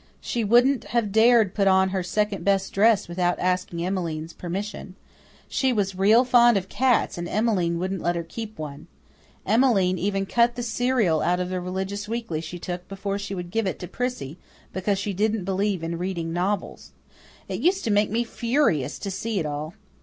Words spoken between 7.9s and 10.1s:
let her keep one. Emmeline